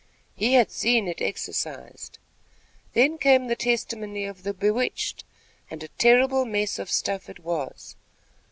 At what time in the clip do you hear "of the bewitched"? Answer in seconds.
4.25-5.23